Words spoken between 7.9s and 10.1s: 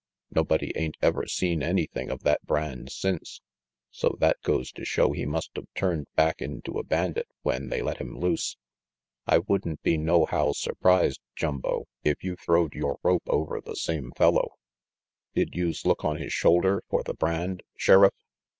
him loose. I wouldn't be